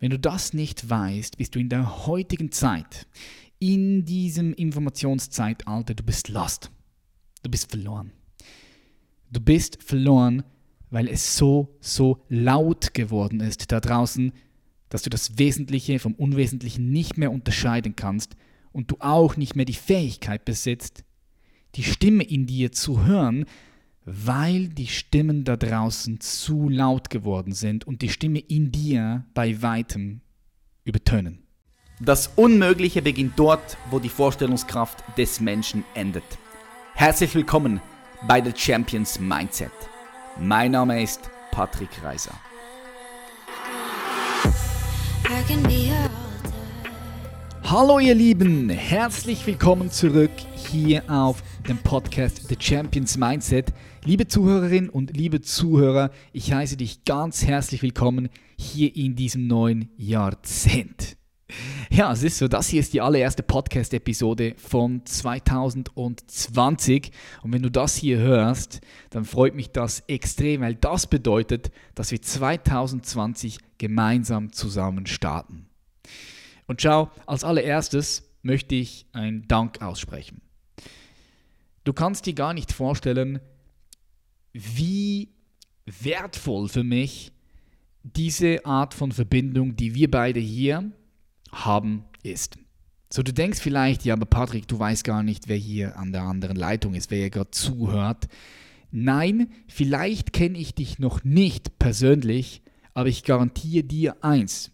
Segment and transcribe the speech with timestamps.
[0.00, 3.06] Wenn du das nicht weißt, bist du in der heutigen Zeit,
[3.58, 6.70] in diesem Informationszeitalter, du bist lost.
[7.42, 8.12] Du bist verloren.
[9.30, 10.44] Du bist verloren,
[10.90, 14.32] weil es so, so laut geworden ist da draußen,
[14.88, 18.36] dass du das Wesentliche vom Unwesentlichen nicht mehr unterscheiden kannst
[18.72, 21.04] und du auch nicht mehr die Fähigkeit besitzt,
[21.74, 23.44] die Stimme in dir zu hören,
[24.10, 29.60] weil die Stimmen da draußen zu laut geworden sind und die Stimme in dir bei
[29.60, 30.22] weitem
[30.84, 31.42] übertönen.
[32.00, 36.24] Das Unmögliche beginnt dort, wo die Vorstellungskraft des Menschen endet.
[36.94, 37.80] Herzlich willkommen
[38.26, 39.72] bei The Champions Mindset.
[40.40, 42.34] Mein Name ist Patrick Reiser.
[47.70, 53.74] Hallo ihr Lieben, herzlich willkommen zurück hier auf dem Podcast The Champions Mindset.
[54.06, 59.90] Liebe Zuhörerinnen und liebe Zuhörer, ich heiße dich ganz herzlich willkommen hier in diesem neuen
[59.98, 61.18] Jahrzehnt.
[61.90, 67.12] Ja, es ist so, das hier ist die allererste Podcast-Episode von 2020
[67.42, 72.12] und wenn du das hier hörst, dann freut mich das extrem, weil das bedeutet, dass
[72.12, 75.67] wir 2020 gemeinsam zusammen starten.
[76.68, 80.42] Und schau, als allererstes möchte ich einen Dank aussprechen.
[81.82, 83.40] Du kannst dir gar nicht vorstellen,
[84.52, 85.30] wie
[85.86, 87.32] wertvoll für mich
[88.02, 90.92] diese Art von Verbindung, die wir beide hier
[91.50, 92.58] haben, ist.
[93.10, 96.22] So, du denkst vielleicht, ja, aber Patrick, du weißt gar nicht, wer hier an der
[96.22, 98.28] anderen Leitung ist, wer hier gerade zuhört.
[98.90, 104.72] Nein, vielleicht kenne ich dich noch nicht persönlich, aber ich garantiere dir eins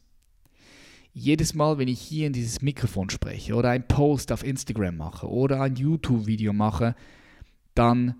[1.14, 5.28] jedes Mal, wenn ich hier in dieses Mikrofon spreche oder einen Post auf Instagram mache
[5.28, 6.96] oder ein YouTube-Video mache,
[7.74, 8.16] dann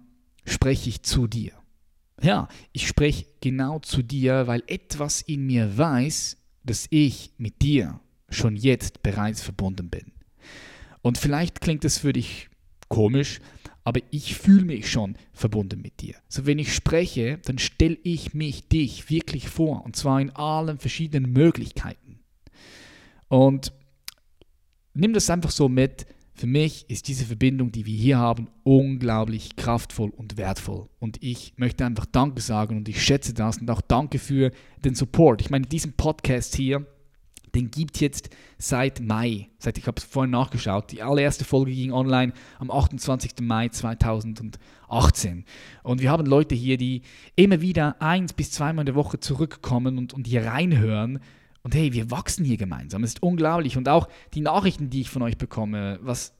[0.47, 1.53] spreche ich zu dir.
[2.23, 8.01] Ja, ich spreche genau zu dir, weil etwas in mir weiß, dass ich mit dir
[8.31, 10.13] schon jetzt bereits verbunden bin.
[11.03, 12.49] Und vielleicht klingt es für dich
[12.89, 13.41] komisch,
[13.83, 16.15] aber ich fühle mich schon verbunden mit dir.
[16.29, 20.79] So wenn ich spreche, dann stelle ich mich dich wirklich vor und zwar in allen
[20.79, 22.21] verschiedenen Möglichkeiten.
[23.29, 23.73] Und
[24.95, 26.07] nimm das einfach so mit.
[26.37, 30.89] Für mich ist diese Verbindung, die wir hier haben, unglaublich kraftvoll und wertvoll.
[30.99, 34.51] Und ich möchte einfach Danke sagen und ich schätze das und auch Danke für
[34.85, 35.43] den Support.
[35.43, 36.87] Ich meine, diesen Podcast hier,
[37.55, 39.49] den gibt jetzt seit Mai.
[39.59, 40.91] Seit ich habe es vorhin nachgeschaut.
[40.91, 43.35] Die allererste Folge ging online am 28.
[43.41, 45.45] Mai 2018.
[45.85, 47.03] Und wir haben Leute hier, die
[47.37, 51.21] immer wieder eins bis zweimal in der Woche zurückkommen und, und hier reinhören
[51.65, 53.03] und hey, wir wachsen hier gemeinsam.
[53.05, 53.79] Es ist unglaublich.
[53.79, 56.35] Und auch die Nachrichten, die ich von euch bekomme, was,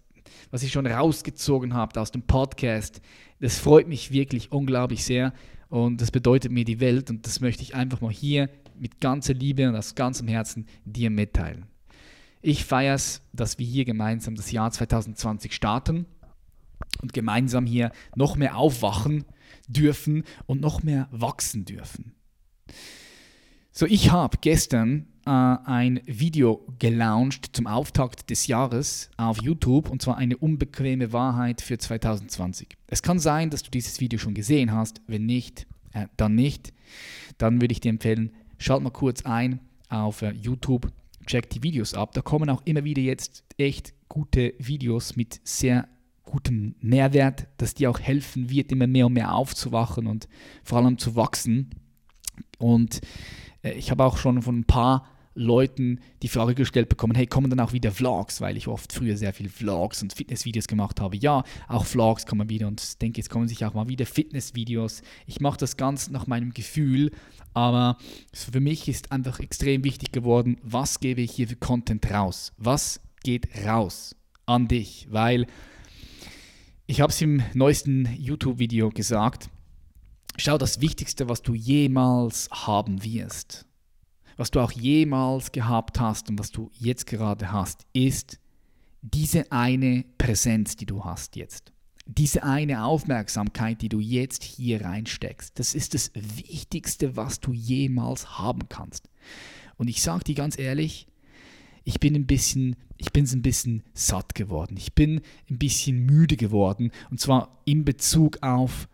[0.51, 3.01] was ihr schon rausgezogen habt aus dem Podcast,
[3.41, 5.33] das freut mich wirklich unglaublich sehr.
[5.71, 7.09] Und das bedeutet mir die Welt.
[7.09, 11.09] Und das möchte ich einfach mal hier mit ganzer Liebe und aus ganzem Herzen dir
[11.09, 11.67] mitteilen.
[12.43, 16.05] Ich feiere es, dass wir hier gemeinsam das Jahr 2020 starten
[17.01, 19.25] und gemeinsam hier noch mehr aufwachen
[19.69, 22.13] dürfen und noch mehr wachsen dürfen.
[23.73, 30.03] So, ich habe gestern äh, ein Video gelauncht zum Auftakt des Jahres auf YouTube und
[30.03, 32.69] zwar eine unbequeme Wahrheit für 2020.
[32.87, 35.01] Es kann sein, dass du dieses Video schon gesehen hast.
[35.07, 36.73] Wenn nicht, äh, dann nicht.
[37.39, 40.91] Dann würde ich dir empfehlen, schalt mal kurz ein auf äh, YouTube,
[41.27, 42.13] check die Videos ab.
[42.13, 45.89] Da kommen auch immer wieder jetzt echt gute Videos mit sehr
[46.25, 50.29] gutem Mehrwert, das dir auch helfen wird, immer mehr und mehr aufzuwachen und
[50.63, 51.71] vor allem zu wachsen.
[52.59, 53.01] Und
[53.63, 57.51] äh, ich habe auch schon von ein paar Leuten die Frage gestellt bekommen, hey, kommen
[57.51, 61.17] dann auch wieder Vlogs, weil ich oft früher sehr viel Vlogs und Fitnessvideos gemacht habe.
[61.17, 65.03] Ja, auch Vlogs kommen wieder und ich denke, jetzt kommen sich auch mal wieder Fitnessvideos.
[65.27, 67.11] Ich mache das ganz nach meinem Gefühl,
[67.53, 67.99] aber
[68.33, 72.53] für mich ist einfach extrem wichtig geworden, was gebe ich hier für Content raus?
[72.57, 75.09] Was geht raus an dich?
[75.11, 75.47] Weil
[76.87, 79.49] ich habe es im neuesten YouTube-Video gesagt,
[80.37, 83.67] schau, das Wichtigste, was du jemals haben wirst,
[84.37, 88.39] was du auch jemals gehabt hast und was du jetzt gerade hast, ist
[89.03, 91.73] diese eine Präsenz, die du hast jetzt.
[92.07, 95.59] Diese eine Aufmerksamkeit, die du jetzt hier reinsteckst.
[95.59, 99.09] Das ist das Wichtigste, was du jemals haben kannst.
[99.77, 101.07] Und ich sage dir ganz ehrlich,
[101.85, 104.77] ich bin ein bisschen, ich bin ein bisschen satt geworden.
[104.77, 105.21] Ich bin
[105.51, 106.91] ein bisschen müde geworden.
[107.11, 108.89] Und zwar in Bezug auf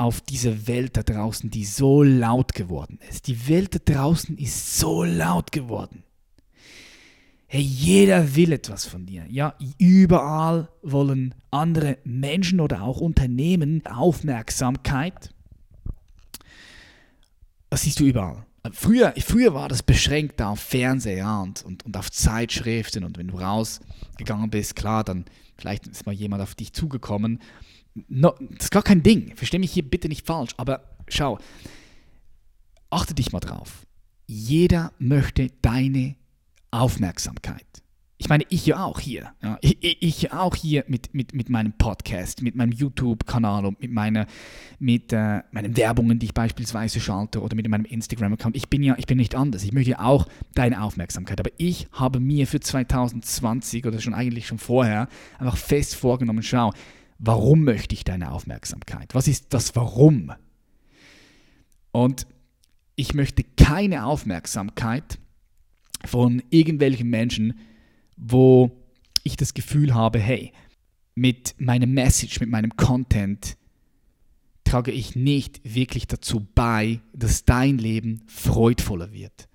[0.00, 3.26] auf diese Welt da draußen, die so laut geworden ist.
[3.26, 6.04] Die Welt da draußen ist so laut geworden.
[7.46, 9.26] Hey, jeder will etwas von dir.
[9.28, 15.34] Ja, überall wollen andere Menschen oder auch Unternehmen Aufmerksamkeit.
[17.68, 18.46] Das siehst du überall.
[18.72, 23.36] früher, früher war das beschränkt auf Fernseher und, und, und auf Zeitschriften und wenn du
[23.36, 25.26] rausgegangen bist, klar, dann
[25.58, 27.38] vielleicht ist mal jemand auf dich zugekommen.
[28.08, 31.38] No, das ist gar kein Ding, verstehe mich hier bitte nicht falsch, aber schau,
[32.88, 33.86] achte dich mal drauf.
[34.26, 36.14] Jeder möchte deine
[36.70, 37.66] Aufmerksamkeit
[38.20, 39.32] ich meine, ich ja auch hier.
[39.42, 43.90] Ja, ich, ich auch hier mit, mit, mit meinem Podcast, mit meinem YouTube-Kanal und mit,
[43.90, 44.26] meiner,
[44.78, 48.56] mit äh, meinen Werbungen, die ich beispielsweise schalte oder mit meinem Instagram-Account.
[48.56, 49.64] Ich bin ja ich bin nicht anders.
[49.64, 51.40] Ich möchte ja auch deine Aufmerksamkeit.
[51.40, 55.08] Aber ich habe mir für 2020 oder schon eigentlich schon vorher
[55.38, 56.74] einfach fest vorgenommen, schau,
[57.20, 59.14] warum möchte ich deine Aufmerksamkeit?
[59.14, 60.32] Was ist das Warum?
[61.92, 62.26] Und
[62.96, 65.18] ich möchte keine Aufmerksamkeit
[66.04, 67.58] von irgendwelchen Menschen,
[68.16, 68.84] wo
[69.22, 70.52] ich das Gefühl habe, hey,
[71.14, 73.56] mit meinem Message, mit meinem Content
[74.64, 79.48] trage ich nicht wirklich dazu bei, dass dein Leben freudvoller wird,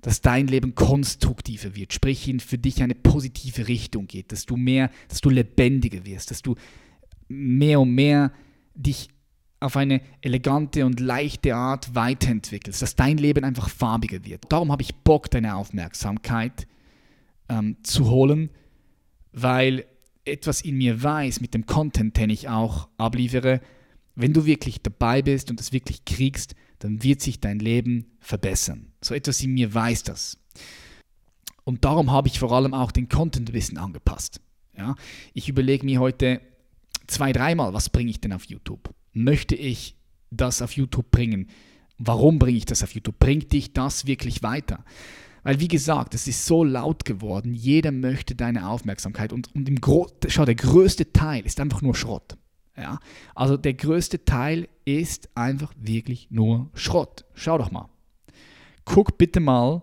[0.00, 4.56] dass dein Leben konstruktiver wird, sprich in für dich eine positive Richtung geht, dass du
[4.56, 6.56] mehr, dass du lebendiger wirst, dass du
[7.34, 8.32] mehr und mehr
[8.74, 9.08] dich
[9.60, 14.44] auf eine elegante und leichte Art weiterentwickelst, dass dein Leben einfach farbiger wird.
[14.50, 16.66] Darum habe ich Bock, deine Aufmerksamkeit
[17.48, 18.50] ähm, zu holen,
[19.32, 19.86] weil
[20.24, 23.60] etwas in mir weiß mit dem Content, den ich auch abliefere,
[24.14, 28.92] wenn du wirklich dabei bist und es wirklich kriegst, dann wird sich dein Leben verbessern.
[29.02, 30.38] So etwas in mir weiß das.
[31.64, 34.40] Und darum habe ich vor allem auch den Content ein bisschen angepasst.
[34.76, 34.94] Ja?
[35.32, 36.40] Ich überlege mir heute
[37.06, 38.94] zwei, dreimal, was bringe ich denn auf YouTube?
[39.12, 39.96] Möchte ich
[40.30, 41.48] das auf YouTube bringen?
[41.98, 43.18] Warum bringe ich das auf YouTube?
[43.18, 44.84] Bringt dich das wirklich weiter?
[45.44, 49.32] Weil, wie gesagt, es ist so laut geworden, jeder möchte deine Aufmerksamkeit.
[49.32, 52.36] Und, und im Gro schau, der größte Teil ist einfach nur Schrott.
[52.76, 52.98] Ja?
[53.34, 57.26] Also der größte Teil ist einfach wirklich nur Schrott.
[57.34, 57.88] Schau doch mal.
[58.84, 59.82] Guck bitte mal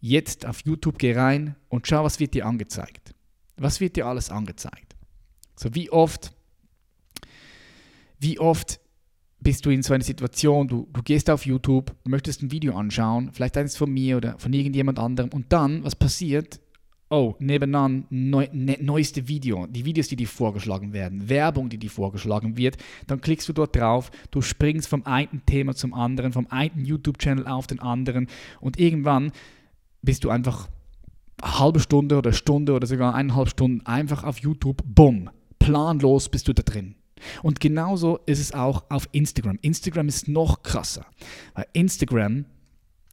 [0.00, 3.14] jetzt auf YouTube, geh rein und schau, was wird dir angezeigt.
[3.56, 4.96] Was wird dir alles angezeigt?
[5.56, 6.34] So wie oft,
[8.18, 8.80] wie oft
[9.40, 13.30] bist du in so einer Situation, du, du gehst auf YouTube, möchtest ein Video anschauen,
[13.32, 16.60] vielleicht eines von mir oder von irgendjemand anderem und dann, was passiert?
[17.08, 21.90] Oh, nebenan neu, ne, neueste Video, die Videos, die dir vorgeschlagen werden, Werbung, die dir
[21.90, 26.48] vorgeschlagen wird, dann klickst du dort drauf, du springst vom einen Thema zum anderen, vom
[26.50, 28.26] einen YouTube-Channel auf den anderen
[28.60, 29.30] und irgendwann
[30.02, 30.68] bist du einfach
[31.40, 35.30] eine halbe Stunde oder Stunde oder sogar eineinhalb Stunden einfach auf YouTube, bumm,
[35.60, 36.96] planlos bist du da drin.
[37.42, 39.58] Und genauso ist es auch auf Instagram.
[39.62, 41.06] Instagram ist noch krasser,
[41.54, 42.44] weil Instagram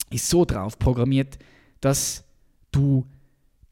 [0.10, 1.40] ist so drauf programmiert,
[1.82, 2.24] dass
[2.72, 3.06] du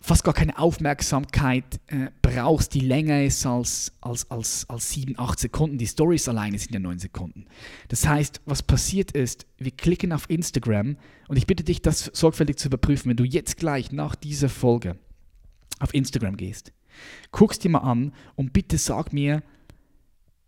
[0.02, 5.40] fast gar keine Aufmerksamkeit äh, brauchst, die länger ist als, als, als, als 7, 8
[5.40, 5.78] Sekunden.
[5.78, 7.46] Die Stories alleine sind ja 9 Sekunden.
[7.88, 10.98] Das heißt, was passiert ist, wir klicken auf Instagram
[11.28, 14.98] und ich bitte dich, das sorgfältig zu überprüfen, wenn du jetzt gleich nach dieser Folge
[15.80, 16.74] auf Instagram gehst.
[17.32, 19.44] Guckst dir mal an und bitte sag mir,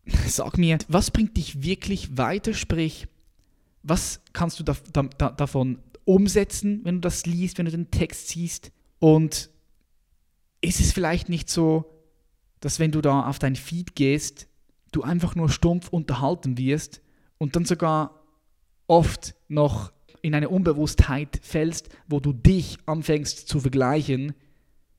[0.27, 2.53] sag mir, was bringt dich wirklich weiter?
[2.53, 3.07] Sprich,
[3.83, 8.29] was kannst du da, da, davon umsetzen, wenn du das liest, wenn du den Text
[8.29, 8.71] siehst?
[8.99, 9.49] Und
[10.61, 11.85] ist es vielleicht nicht so,
[12.59, 14.47] dass wenn du da auf dein Feed gehst,
[14.91, 17.01] du einfach nur stumpf unterhalten wirst
[17.37, 18.21] und dann sogar
[18.87, 19.91] oft noch
[20.21, 24.33] in eine Unbewusstheit fällst, wo du dich anfängst zu vergleichen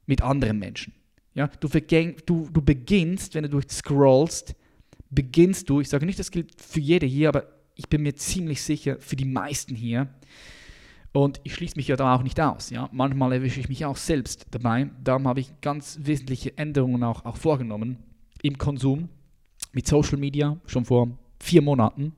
[0.05, 0.93] mit anderen Menschen.
[1.35, 4.55] Ja, du, du, beginnst, wenn du durchscrollst,
[5.11, 8.63] beginnst du, ich sage nicht, das gilt für jede hier, aber ich bin mir ziemlich
[8.63, 10.09] sicher, für die meisten hier,
[11.15, 12.71] und ich schließe mich ja da auch nicht aus.
[12.71, 12.89] Ja?
[12.93, 14.91] Manchmal erwische ich mich auch selbst dabei.
[15.03, 17.99] Darum habe ich ganz wesentliche Änderungen auch, auch vorgenommen
[18.43, 19.09] im Konsum
[19.73, 22.15] mit Social Media schon vor vier Monaten.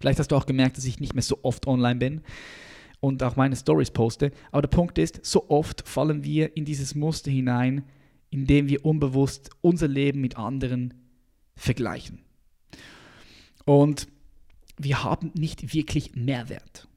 [0.00, 2.20] Vielleicht hast du auch gemerkt, dass ich nicht mehr so oft online bin
[2.98, 4.32] und auch meine Stories poste.
[4.50, 7.84] Aber der Punkt ist, so oft fallen wir in dieses Muster hinein,
[8.28, 10.94] indem wir unbewusst unser Leben mit anderen
[11.56, 12.20] vergleichen.
[13.64, 14.08] Und
[14.76, 16.88] wir haben nicht wirklich Mehrwert.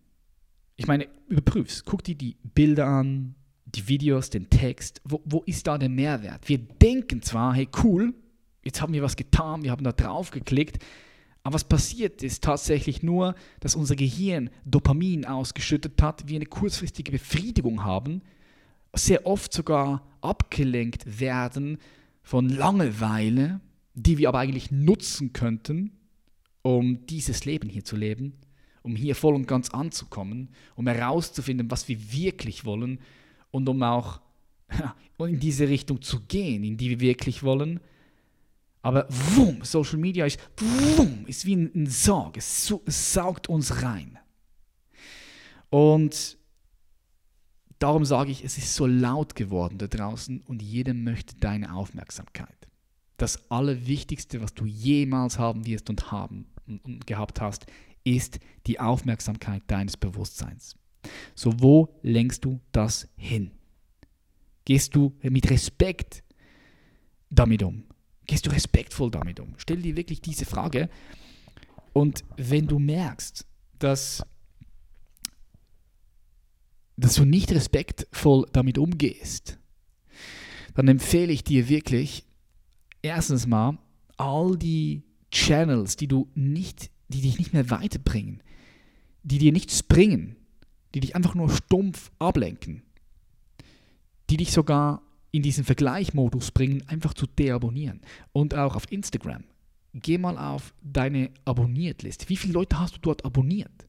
[0.76, 3.36] Ich meine, überprüf's, guck dir die Bilder an,
[3.66, 5.02] die Videos, den Text.
[5.04, 6.48] Wo, wo ist da der Mehrwert?
[6.48, 8.14] Wir denken zwar, hey cool,
[8.64, 10.84] jetzt haben wir was getan, wir haben da drauf geklickt,
[11.44, 17.12] aber was passiert ist tatsächlich nur, dass unser Gehirn Dopamin ausgeschüttet hat, wir eine kurzfristige
[17.12, 18.22] Befriedigung haben,
[18.94, 21.78] sehr oft sogar abgelenkt werden
[22.22, 23.62] von Langeweile
[23.98, 25.92] die wir aber eigentlich nutzen könnten,
[26.62, 28.34] um dieses Leben hier zu leben,
[28.84, 33.00] um hier voll und ganz anzukommen, um herauszufinden, was wir wirklich wollen
[33.50, 34.22] und um auch
[35.20, 37.80] in diese Richtung zu gehen, in die wir wirklich wollen.
[38.84, 40.40] Aber wumm, Social Media ist,
[40.96, 44.20] wumm, ist wie ein Sorg, es, es saugt uns rein.
[45.72, 46.38] Und
[47.80, 52.68] darum sage ich, es ist so laut geworden da draußen und jeder möchte deine Aufmerksamkeit.
[53.18, 57.66] Das Allerwichtigste, was du jemals haben wirst und haben und gehabt hast,
[58.04, 60.76] ist die Aufmerksamkeit deines Bewusstseins.
[61.36, 63.52] So, wo lenkst du das hin?
[64.66, 66.24] Gehst du mit Respekt
[67.30, 67.86] damit um?
[68.26, 69.56] Gehst du respektvoll damit um?
[69.58, 70.90] Stell dir wirklich diese Frage.
[71.94, 73.46] Und wenn du merkst,
[73.80, 74.24] dass,
[76.98, 79.58] dass du nicht respektvoll damit umgehst,
[80.76, 82.27] dann empfehle ich dir wirklich,
[83.08, 83.78] erstens mal,
[84.18, 88.42] all die Channels, die du nicht, die dich nicht mehr weiterbringen,
[89.24, 90.36] die dir nichts bringen,
[90.94, 92.84] die dich einfach nur stumpf ablenken,
[94.30, 98.02] die dich sogar in diesen Vergleichmodus bringen, einfach zu deabonnieren.
[98.32, 99.44] Und auch auf Instagram.
[99.94, 102.30] Geh mal auf deine Abonniertliste.
[102.30, 103.88] Wie viele Leute hast du dort abonniert?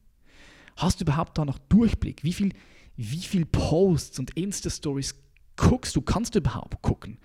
[0.75, 2.23] Hast du überhaupt da noch Durchblick?
[2.23, 2.53] Wie viel,
[2.95, 5.15] wie viel Posts und Insta-Stories
[5.55, 6.01] guckst du?
[6.01, 7.17] Kannst du überhaupt gucken?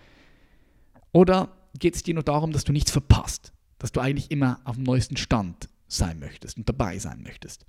[1.13, 3.53] Oder geht es dir nur darum, dass du nichts verpasst?
[3.79, 7.67] Dass du eigentlich immer auf dem neuesten Stand sein möchtest und dabei sein möchtest?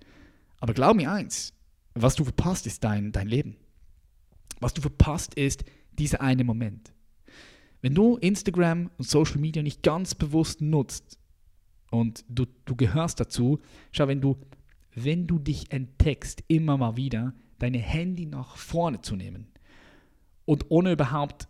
[0.59, 1.53] Aber glaub mir eins,
[1.93, 3.57] was du verpasst, ist dein, dein Leben.
[4.59, 6.93] Was du verpasst, ist dieser eine Moment.
[7.81, 11.19] Wenn du Instagram und Social Media nicht ganz bewusst nutzt
[11.91, 13.59] und du, du gehörst dazu,
[13.91, 14.37] schau, wenn du,
[14.93, 19.47] wenn du dich entdeckst, immer mal wieder deine Handy nach vorne zu nehmen
[20.45, 21.47] und ohne überhaupt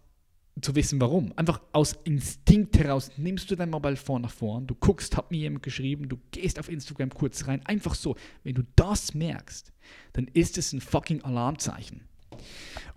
[0.61, 1.33] zu wissen, warum.
[1.35, 5.39] Einfach aus Instinkt heraus nimmst du dein Mobile Phone nach vorne, du guckst, hat mir
[5.39, 8.15] jemand geschrieben, du gehst auf Instagram kurz rein, einfach so.
[8.43, 9.71] Wenn du das merkst,
[10.13, 12.01] dann ist es ein fucking Alarmzeichen.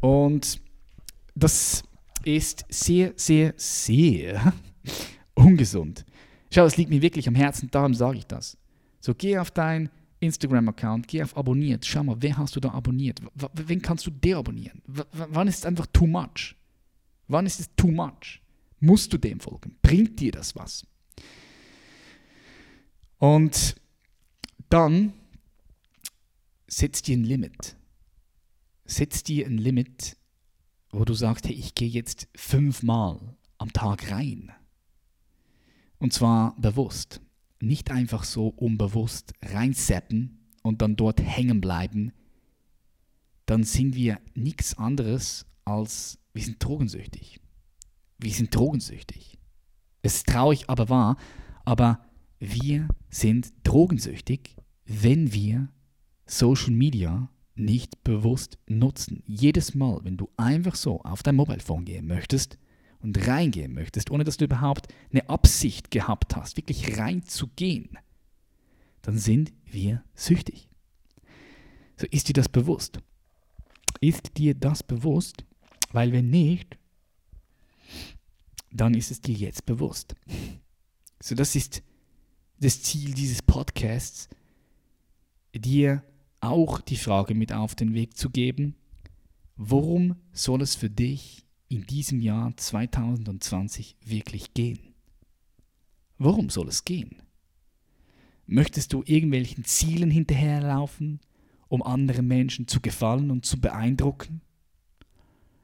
[0.01, 0.61] Und
[1.35, 1.83] das
[2.25, 4.53] ist sehr, sehr, sehr
[5.35, 6.05] ungesund.
[6.53, 8.57] Schau, es liegt mir wirklich am Herzen, darum sage ich das.
[9.01, 13.21] So, geh auf dein Instagram-Account, geh auf abonniert, schau mal, wer hast du da abonniert?
[13.35, 14.83] W wen kannst du deabonnieren?
[14.87, 16.57] W wann ist es einfach too much?
[17.29, 18.43] Wann ist es too much?
[18.81, 19.77] Musst du dem folgen?
[19.83, 20.87] Bringt dir das was?
[23.19, 23.77] Und
[24.69, 25.13] dann
[26.67, 27.77] setz dir ein Limit.
[28.85, 30.19] Setz dir ein Limit
[30.93, 34.53] wo du sagst, hey, ich gehe jetzt fünfmal am Tag rein.
[35.99, 37.21] Und zwar bewusst.
[37.61, 42.13] Nicht einfach so unbewusst reinseppen und dann dort hängen bleiben.
[43.47, 47.41] Dann sind wir nichts anderes als wir sind drogensüchtig.
[48.19, 49.39] Wir sind drogensüchtig.
[50.03, 51.17] Es ist traurig, aber wahr.
[51.65, 52.01] Aber
[52.39, 54.57] wir sind drogensüchtig,
[54.87, 55.69] wenn wir
[56.27, 59.23] Social Media nicht bewusst nutzen.
[59.27, 62.59] Jedes Mal, wenn du einfach so auf dein Mobilephone gehen möchtest
[63.01, 67.99] und reingehen möchtest, ohne dass du überhaupt eine Absicht gehabt hast, wirklich reinzugehen,
[69.03, 70.69] dann sind wir süchtig.
[71.97, 73.01] So ist dir das bewusst?
[74.01, 75.45] Ist dir das bewusst?
[75.93, 76.79] Weil wenn nicht,
[78.71, 80.15] dann ist es dir jetzt bewusst.
[81.21, 81.83] So das ist
[82.61, 84.29] das Ziel dieses Podcasts,
[85.55, 86.03] dir
[86.41, 88.77] auch die Frage mit auf den Weg zu geben,
[89.57, 94.95] worum soll es für dich in diesem Jahr 2020 wirklich gehen?
[96.19, 97.23] Worum soll es gehen?
[98.47, 101.21] Möchtest du irgendwelchen Zielen hinterherlaufen,
[101.69, 104.41] um anderen Menschen zu gefallen und zu beeindrucken?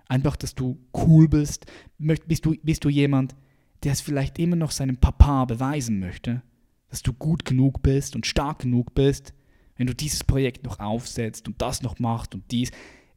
[0.08, 1.66] Einfach, dass du cool bist?
[1.98, 3.34] Bist du, bist du jemand,
[3.82, 6.42] der es vielleicht immer noch seinem Papa beweisen möchte,
[6.88, 9.34] dass du gut genug bist und stark genug bist,
[9.76, 12.70] wenn du dieses Projekt noch aufsetzt und das noch machst und dies,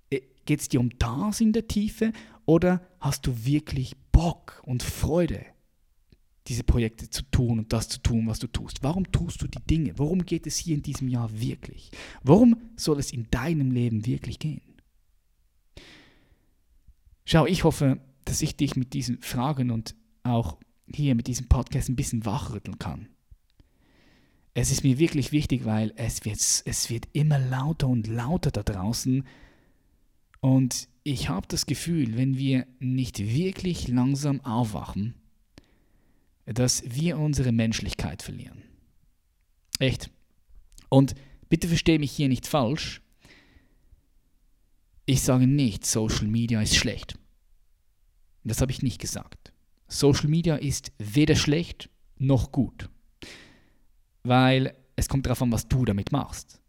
[0.09, 2.11] äh, geht es dir um das in der Tiefe
[2.45, 5.45] oder hast du wirklich Bock und Freude,
[6.47, 8.81] diese Projekte zu tun und das zu tun, was du tust?
[8.81, 9.93] Warum tust du die Dinge?
[9.97, 11.91] Worum geht es hier in diesem Jahr wirklich?
[12.23, 14.61] Warum soll es in deinem Leben wirklich gehen?
[17.29, 19.93] Schau, ich hoffe, dass ich dich mit diesen Fragen und
[20.23, 20.57] auch
[20.91, 23.07] hier mit diesem Podcast ein bisschen wachrütteln kann
[24.59, 28.63] es ist mir wirklich wichtig, weil es wird, es wird immer lauter und lauter da
[28.63, 29.23] draußen.
[30.39, 35.13] Und ich habe das Gefühl, wenn wir nicht wirklich langsam aufwachen,
[36.45, 38.63] dass wir unsere Menschlichkeit verlieren.
[39.77, 40.09] Echt.
[40.89, 41.13] Und
[41.49, 43.03] bitte verstehe mich hier nicht falsch.
[45.07, 47.17] Ich sage nicht, Social Media ist schlecht.
[48.43, 49.51] Das habe ich nicht gesagt.
[49.87, 52.89] Social Media ist weder schlecht noch gut
[54.27, 56.59] weil es kommt darauf an, was du damit machst.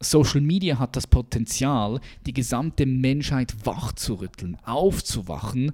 [0.00, 5.72] Social Media hat das Potenzial, die gesamte Menschheit wachzurütteln, aufzuwachen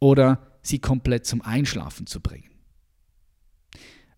[0.00, 2.50] oder sie komplett zum Einschlafen zu bringen.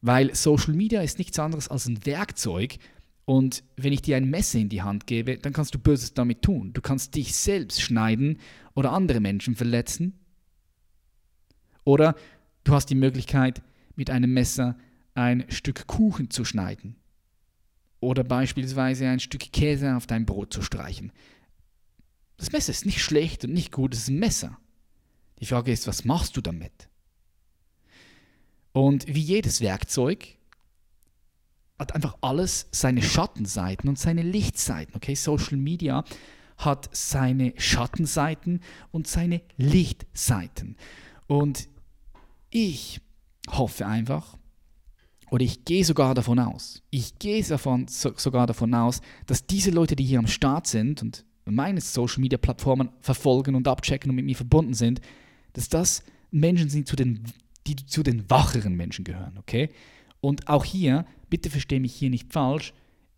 [0.00, 2.78] Weil Social Media ist nichts anderes als ein Werkzeug,
[3.26, 6.42] Und wenn ich dir ein Messer in die Hand gebe, dann kannst du Böses damit
[6.42, 6.73] tun.
[6.73, 8.38] Du kannst dich selbst schneiden
[8.75, 10.14] oder andere Menschen verletzen.
[11.83, 12.14] Oder
[12.62, 13.62] du hast die Möglichkeit,
[13.97, 14.78] mit einem Messer
[15.14, 16.97] ein Stück Kuchen zu schneiden.
[17.99, 21.11] Oder beispielsweise ein Stück Käse auf dein Brot zu streichen.
[22.37, 24.56] Das Messer ist nicht schlecht und nicht gut, es ist ein Messer.
[25.40, 26.88] Die Frage ist, was machst du damit?
[28.73, 30.35] Und wie jedes Werkzeug
[31.78, 34.95] hat einfach alles seine Schattenseiten und seine Lichtseiten.
[34.95, 36.04] Okay, Social Media
[36.56, 40.76] hat seine Schattenseiten und seine Lichtseiten.
[41.26, 41.68] Und
[42.50, 43.00] ich
[43.50, 44.37] hoffe einfach,
[45.30, 49.71] oder ich gehe sogar davon aus, ich gehe davon, so, sogar davon aus, dass diese
[49.71, 54.16] Leute, die hier am Start sind und meine Social Media Plattformen verfolgen und abchecken und
[54.16, 55.00] mit mir verbunden sind,
[55.52, 57.25] dass das Menschen sind, zu den,
[57.66, 59.71] die zu den wacheren Menschen gehören, okay?
[60.20, 62.73] Und auch hier, bitte verstehe mich hier nicht falsch,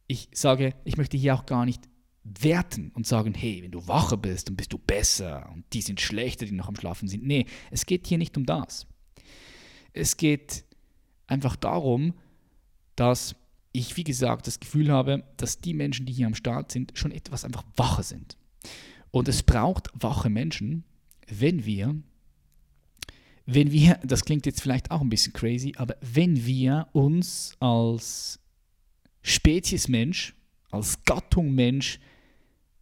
[0.07, 1.89] ich sage, ich möchte hier auch gar nicht
[2.25, 6.01] werten und sagen, hey, wenn du wacher bist, dann bist du besser und die sind
[6.01, 7.27] schlechter, die noch am Schlafen sind.
[7.27, 8.87] Nee, es geht hier nicht um das.
[9.93, 10.65] Es geht
[11.27, 12.15] einfach darum,
[12.97, 13.37] dass
[13.73, 17.13] ich, wie gesagt, das Gefühl habe, dass die Menschen, die hier am Start sind, schon
[17.13, 18.37] etwas einfach wacher sind.
[19.11, 20.85] Und es braucht wache Menschen,
[21.29, 21.95] wenn wir,
[23.51, 28.39] wenn wir, das klingt jetzt vielleicht auch ein bisschen crazy, aber wenn wir uns als
[29.23, 30.35] Spezies Mensch,
[30.71, 31.99] als Gattung Mensch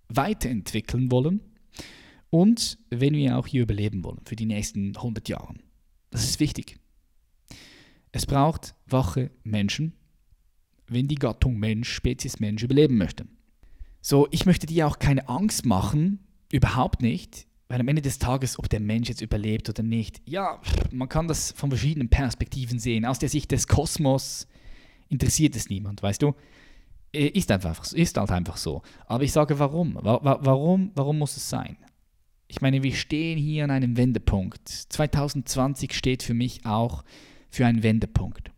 [0.08, 1.40] weiterentwickeln wollen
[2.30, 5.54] und wenn wir auch hier überleben wollen für die nächsten 100 Jahre.
[6.10, 6.80] Das ist wichtig.
[8.10, 9.92] Es braucht wache Menschen,
[10.88, 13.28] wenn die Gattung Mensch, Spezies Mensch überleben möchte.
[14.00, 18.58] So, ich möchte dir auch keine Angst machen, überhaupt nicht, weil am Ende des Tages,
[18.58, 20.60] ob der Mensch jetzt überlebt oder nicht, ja,
[20.92, 23.04] man kann das von verschiedenen Perspektiven sehen.
[23.04, 24.46] Aus der Sicht des Kosmos
[25.08, 26.34] interessiert es niemand, weißt du?
[27.12, 28.82] Äh, ist, einfach, ist halt einfach so.
[29.06, 29.98] Aber ich sage, warum?
[30.00, 31.76] Warum, warum muss es sein?
[32.48, 34.68] Ich meine, wir stehen hier an einem Wendepunkt.
[34.68, 37.04] 2020 steht für mich auch
[37.50, 38.52] für einen Wendepunkt.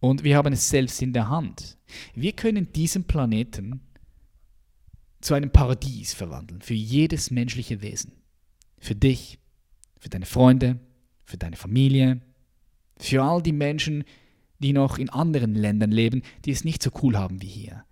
[0.00, 1.78] Und wir haben es selbst in der Hand.
[2.14, 3.80] Wir können diesen Planeten
[5.26, 8.12] zu einem Paradies verwandeln für jedes menschliche Wesen.
[8.78, 9.40] Für dich,
[9.98, 10.78] für deine Freunde,
[11.24, 12.20] für deine Familie,
[12.96, 14.04] für all die Menschen,
[14.60, 17.84] die noch in anderen Ländern leben, die es nicht so cool haben wie hier.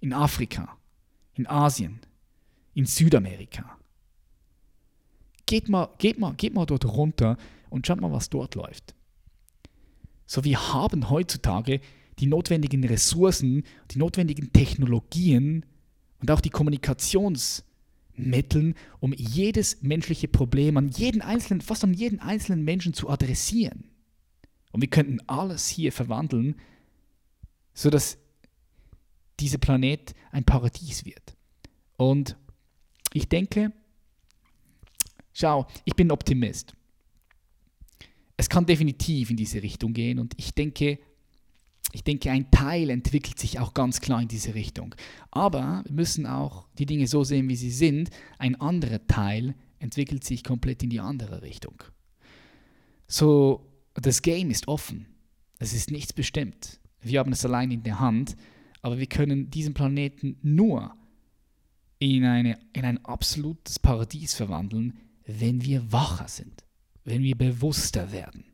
[0.00, 0.76] In Afrika,
[1.34, 2.00] in Asien,
[2.74, 3.78] in Südamerika.
[5.46, 7.36] Geht mal, geht mal, geht mal dort runter
[7.68, 8.96] und schaut mal, was dort läuft.
[10.26, 11.80] So, wir haben heutzutage
[12.18, 15.64] die notwendigen Ressourcen, die notwendigen Technologien
[16.20, 22.64] und auch die Kommunikationsmittel, um jedes menschliche Problem an jeden einzelnen, fast an jeden einzelnen
[22.64, 23.84] Menschen zu adressieren.
[24.72, 26.54] Und wir könnten alles hier verwandeln,
[27.74, 28.18] sodass
[29.40, 31.36] dieser Planet ein Paradies wird.
[31.96, 32.36] Und
[33.12, 33.72] ich denke,
[35.32, 36.76] schau, ich bin Optimist
[38.40, 40.98] es kann definitiv in diese Richtung gehen und ich denke,
[41.92, 44.94] ich denke, ein Teil entwickelt sich auch ganz klar in diese Richtung.
[45.30, 48.10] Aber wir müssen auch die Dinge so sehen, wie sie sind.
[48.38, 51.82] Ein anderer Teil entwickelt sich komplett in die andere Richtung.
[53.06, 55.06] So, das Game ist offen.
[55.58, 56.80] Es ist nichts bestimmt.
[57.00, 58.36] Wir haben es allein in der Hand,
[58.82, 60.94] aber wir können diesen Planeten nur
[61.98, 66.64] in, eine, in ein absolutes Paradies verwandeln, wenn wir wacher sind
[67.04, 68.44] wenn wir bewusster werden.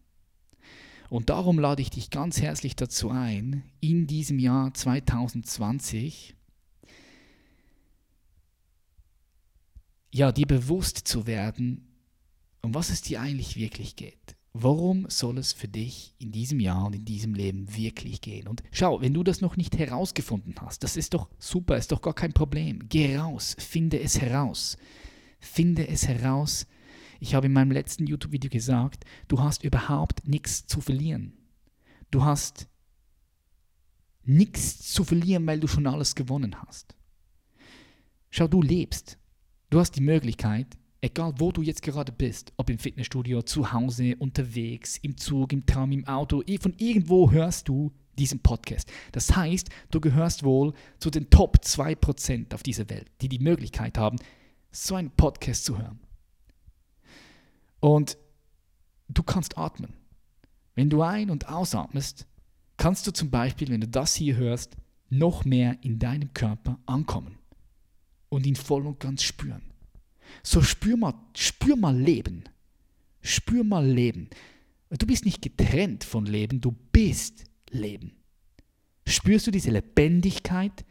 [1.09, 6.35] Und darum lade ich dich ganz herzlich dazu ein, in diesem Jahr 2020
[10.17, 11.87] ja, dir bewusst zu werden,
[12.63, 14.37] um was es dir eigentlich wirklich geht.
[14.55, 18.49] Worum soll es für dich in diesem Jahr und in diesem Leben wirklich gehen?
[18.49, 22.01] Und schau, wenn du das noch nicht herausgefunden hast, das ist doch super, ist doch
[22.01, 22.81] gar kein Problem.
[22.89, 24.79] Geh raus, finde es heraus.
[25.39, 26.67] Finde es heraus,
[27.21, 31.33] ich habe in meinem letzten YouTube-Video gesagt, du hast überhaupt nichts zu verlieren.
[32.11, 32.69] Du hast
[34.25, 36.97] nichts zu verlieren, weil du schon alles gewonnen hast.
[38.31, 39.19] Schau, du lebst.
[39.71, 44.17] Du hast die Möglichkeit, egal wo du jetzt gerade bist, ob im Fitnessstudio, zu Hause,
[44.19, 48.91] unterwegs, im Zug, im Tram, im Auto, von irgendwo hörst du diesen Podcast.
[49.13, 53.99] Das heißt, du gehörst wohl zu den Top 2% auf dieser Welt, die die Möglichkeit
[53.99, 54.19] haben,
[54.71, 56.01] so einen Podcast zu hören.
[57.81, 58.19] Und
[59.09, 59.95] du kannst atmen.
[60.75, 62.27] Wenn du ein- und ausatmest,
[62.77, 64.77] kannst du zum Beispiel, wenn du das hier hörst,
[65.09, 67.39] noch mehr in deinem Körper ankommen
[68.29, 69.63] und ihn voll und ganz spüren.
[70.43, 72.45] So spür mal, spür mal Leben.
[73.21, 74.29] Spür mal Leben.
[74.91, 78.13] Du bist nicht getrennt von Leben, du bist Leben.
[79.07, 80.85] Spürst du diese Lebendigkeit?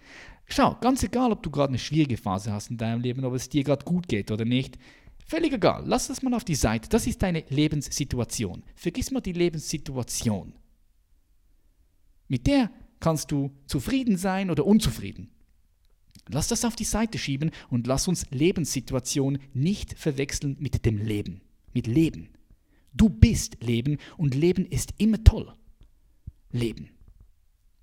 [0.48, 3.50] Schau, ganz egal, ob du gerade eine schwierige Phase hast in deinem Leben, ob es
[3.50, 4.78] dir gerade gut geht oder nicht,
[5.26, 5.84] völlig egal.
[5.86, 6.90] Lass das mal auf die Seite.
[6.90, 8.64] Das ist deine Lebenssituation.
[8.76, 10.54] Vergiss mal die Lebenssituation.
[12.28, 15.30] Mit der kannst du zufrieden sein oder unzufrieden.
[16.28, 21.42] Lass das auf die Seite schieben und lass uns Lebenssituation nicht verwechseln mit dem Leben.
[21.74, 22.30] Mit Leben.
[22.94, 25.54] Du bist Leben und Leben ist immer toll.
[26.52, 26.90] Leben.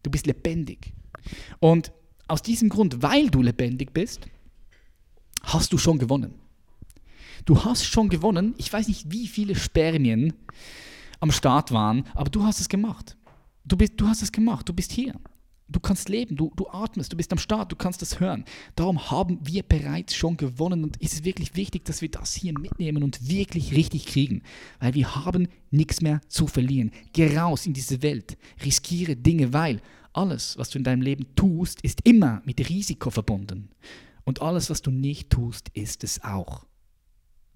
[0.02, 0.92] Du bist lebendig.
[1.60, 1.92] Und
[2.26, 4.26] aus diesem Grund, weil du lebendig bist,
[5.42, 6.41] hast du schon gewonnen.
[7.44, 8.54] Du hast schon gewonnen.
[8.58, 10.32] Ich weiß nicht, wie viele Spermien
[11.20, 13.16] am Start waren, aber du hast es gemacht.
[13.64, 14.68] Du, bist, du hast es gemacht.
[14.68, 15.14] Du bist hier.
[15.68, 18.44] Du kannst leben, du, du atmest, du bist am Start, du kannst das hören.
[18.76, 22.52] Darum haben wir bereits schon gewonnen und es ist wirklich wichtig, dass wir das hier
[22.58, 24.42] mitnehmen und wirklich richtig kriegen,
[24.80, 26.90] weil wir haben nichts mehr zu verlieren.
[27.14, 29.80] Geh raus in diese Welt, riskiere Dinge, weil
[30.12, 33.70] alles, was du in deinem Leben tust, ist immer mit Risiko verbunden.
[34.24, 36.66] Und alles, was du nicht tust, ist es auch.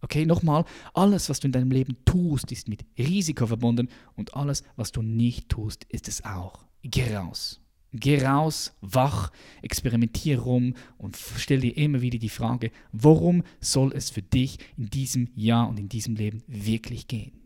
[0.07, 0.65] Okay, nochmal,
[0.95, 5.03] alles, was du in deinem Leben tust, ist mit Risiko verbunden und alles, was du
[5.03, 6.65] nicht tust, ist es auch.
[6.85, 7.61] Geh raus.
[7.93, 14.11] Geh raus, wach, experimentiere rum und stell dir immer wieder die Frage, worum soll es
[14.11, 17.41] für dich in diesem Jahr und in diesem Leben wirklich gehen?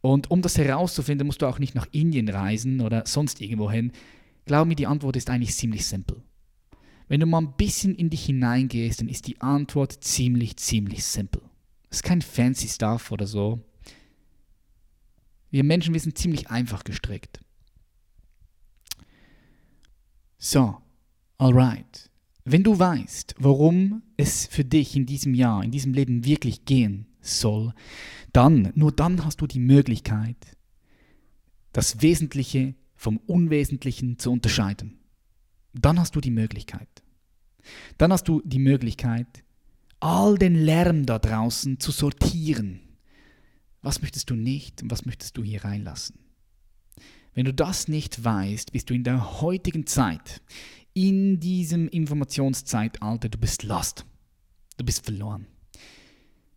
[0.00, 3.92] Und um das herauszufinden, musst du auch nicht nach Indien reisen oder sonst irgendwo hin.
[4.46, 6.22] Glaub mir, die Antwort ist eigentlich ziemlich simpel.
[7.08, 11.42] Wenn du mal ein bisschen in dich hineingehst, dann ist die Antwort ziemlich, ziemlich simpel.
[11.88, 13.60] Es ist kein fancy Stuff oder so.
[15.50, 17.40] Wir Menschen, wir sind ziemlich einfach gestrickt.
[20.38, 20.76] So,
[21.38, 22.10] alright.
[22.44, 27.06] Wenn du weißt, worum es für dich in diesem Jahr, in diesem Leben wirklich gehen
[27.20, 27.72] soll,
[28.32, 30.36] dann, nur dann hast du die Möglichkeit,
[31.72, 34.95] das Wesentliche vom Unwesentlichen zu unterscheiden.
[35.80, 36.88] Dann hast du die Möglichkeit.
[37.98, 39.44] Dann hast du die Möglichkeit,
[40.00, 42.80] all den Lärm da draußen zu sortieren.
[43.82, 46.18] Was möchtest du nicht und was möchtest du hier reinlassen?
[47.34, 50.40] Wenn du das nicht weißt, bist du in der heutigen Zeit,
[50.94, 54.06] in diesem Informationszeitalter, du bist lost.
[54.78, 55.46] Du bist verloren.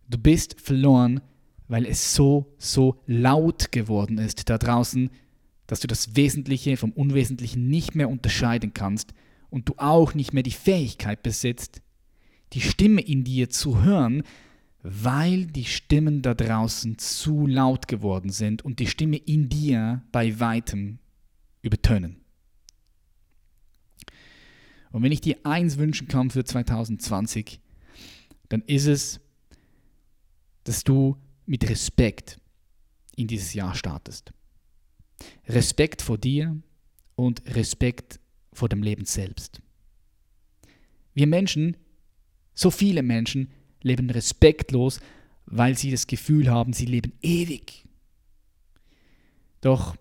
[0.07, 1.21] Du bist verloren,
[1.67, 5.09] weil es so, so laut geworden ist da draußen,
[5.69, 9.13] dass du das Wesentliche vom Unwesentlichen nicht mehr unterscheiden kannst
[9.51, 11.83] und du auch nicht mehr die Fähigkeit besitzt,
[12.53, 14.23] die Stimme in dir zu hören,
[14.81, 20.39] weil die Stimmen da draußen zu laut geworden sind und die Stimme in dir bei
[20.39, 20.97] weitem
[21.61, 22.17] übertönen.
[24.91, 27.59] Und wenn ich dir eins wünschen kann für 2020,
[28.47, 29.19] dann ist es,
[30.63, 32.39] dass du mit Respekt
[33.15, 34.33] in dieses Jahr startest.
[35.47, 36.61] Respekt vor dir
[37.15, 38.19] und Respekt
[38.53, 39.61] vor dem Leben selbst.
[41.13, 41.77] Wir Menschen,
[42.53, 43.51] so viele Menschen,
[43.81, 44.99] leben respektlos,
[45.45, 47.85] weil sie das Gefühl haben, sie leben ewig.
[49.61, 49.95] Doch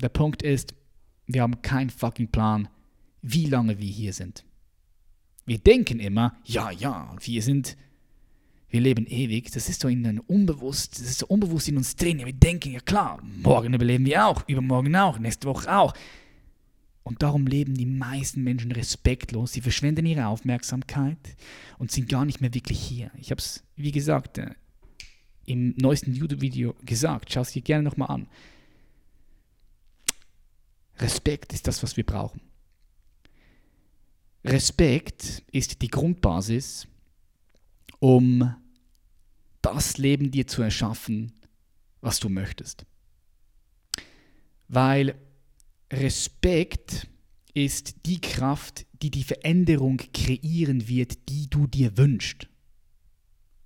[0.00, 0.74] der Punkt ist,
[1.26, 2.68] wir haben keinen fucking Plan,
[3.22, 4.44] wie lange wir hier sind.
[5.44, 7.76] Wir denken immer, ja, ja, wir sind,
[8.70, 9.50] wir leben ewig.
[9.50, 12.24] Das ist so in einem unbewusst, das ist so unbewusst in uns drin.
[12.24, 15.94] Wir denken, ja klar, morgen überleben wir auch, übermorgen auch, nächste Woche auch.
[17.02, 19.54] Und darum leben die meisten Menschen respektlos.
[19.54, 21.36] Sie verschwenden ihre Aufmerksamkeit
[21.78, 23.10] und sind gar nicht mehr wirklich hier.
[23.16, 24.50] Ich habe es, wie gesagt, äh,
[25.46, 27.32] im neuesten YouTube-Video gesagt.
[27.32, 28.28] Schau es dir gerne nochmal an.
[30.98, 32.42] Respekt ist das, was wir brauchen.
[34.44, 36.86] Respekt ist die Grundbasis,
[37.98, 38.54] um
[39.62, 41.32] das Leben dir zu erschaffen,
[42.00, 42.86] was du möchtest.
[44.68, 45.14] Weil
[45.92, 47.08] Respekt
[47.54, 52.48] ist die Kraft, die die Veränderung kreieren wird, die du dir wünschst.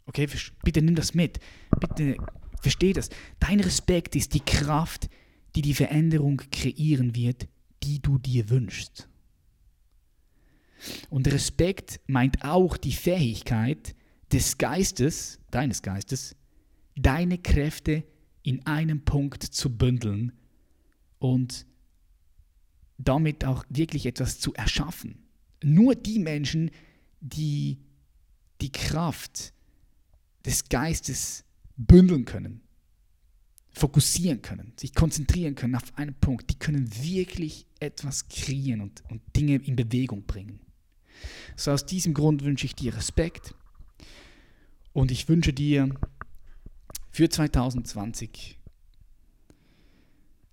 [0.06, 0.28] Okay,
[0.64, 1.40] bitte nimm das mit.
[1.78, 2.16] Bitte
[2.60, 3.10] versteh das.
[3.40, 5.08] Dein Respekt ist die Kraft,
[5.54, 7.48] die die Veränderung kreieren wird,
[7.82, 9.08] die du dir wünschst.
[11.10, 13.94] Und Respekt meint auch die Fähigkeit
[14.32, 16.34] des Geistes, deines Geistes,
[16.96, 18.04] deine Kräfte
[18.42, 20.32] in einem Punkt zu bündeln
[21.18, 21.66] und
[22.98, 25.18] damit auch wirklich etwas zu erschaffen.
[25.62, 26.70] Nur die Menschen,
[27.20, 27.78] die
[28.60, 29.52] die Kraft
[30.44, 31.44] des Geistes
[31.76, 32.62] bündeln können,
[33.70, 39.22] fokussieren können, sich konzentrieren können auf einen Punkt, die können wirklich etwas kreieren und, und
[39.36, 40.60] Dinge in Bewegung bringen.
[41.56, 43.54] So aus diesem Grund wünsche ich dir Respekt
[44.92, 45.94] und ich wünsche dir
[47.10, 48.58] für 2020,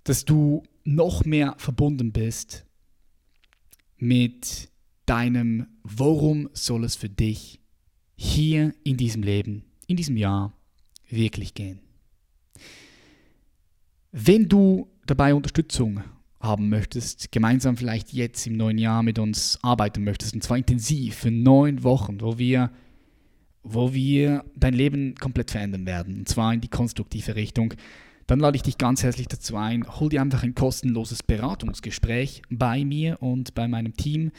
[0.04, 2.66] dass du noch mehr verbunden bist
[3.98, 4.70] mit
[5.06, 7.60] deinem Worum soll es für dich
[8.16, 10.54] hier in diesem Leben, in diesem Jahr
[11.10, 11.80] wirklich gehen.
[14.12, 16.04] Wenn du dabei Unterstützung
[16.40, 21.16] haben möchtest, gemeinsam vielleicht jetzt im neuen Jahr mit uns arbeiten möchtest, und zwar intensiv
[21.16, 22.72] für neun Wochen, wo wir,
[23.64, 27.74] wo wir dein Leben komplett verändern werden, und zwar in die konstruktive Richtung,
[28.28, 32.86] dann lade ich dich ganz herzlich dazu ein, hol dir einfach ein kostenloses Beratungsgespräch bei
[32.86, 34.32] mir und bei meinem Team.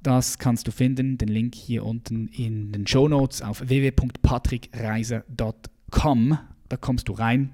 [0.00, 6.38] Das kannst du finden, den Link hier unten in den Show Notes auf www.patrickreiser.com.
[6.68, 7.50] Da kommst du rein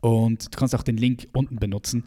[0.00, 2.02] und du kannst auch den Link unten benutzen.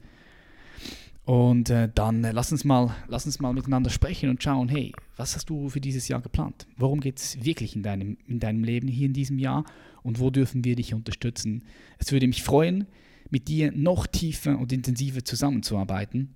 [1.27, 4.93] Und äh, dann äh, lass, uns mal, lass uns mal miteinander sprechen und schauen, hey,
[5.17, 6.67] was hast du für dieses Jahr geplant?
[6.77, 9.65] Worum geht es wirklich in deinem, in deinem Leben hier in diesem Jahr
[10.03, 11.65] und wo dürfen wir dich unterstützen?
[11.97, 12.87] Es würde mich freuen,
[13.29, 16.33] mit dir noch tiefer und intensiver zusammenzuarbeiten.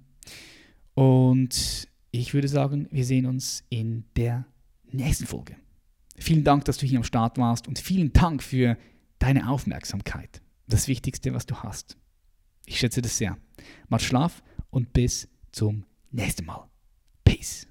[0.94, 4.46] Und ich würde sagen, wir sehen uns in der
[4.92, 5.56] nächsten Folge.
[6.18, 8.78] Vielen Dank, dass du hier am Start warst und vielen Dank für
[9.20, 10.42] deine Aufmerksamkeit.
[10.68, 11.96] Das Wichtigste, was du hast.
[12.66, 13.38] Ich schätze das sehr.
[13.88, 16.68] Mach Schlaf und bis zum nächsten Mal.
[17.24, 17.68] Peace.